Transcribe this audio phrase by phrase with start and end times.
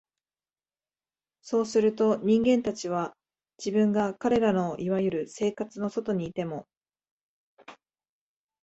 [1.43, 3.15] そうすると、人間たちは、
[3.63, 6.67] 自分が彼等の所謂「生活」の外にいても、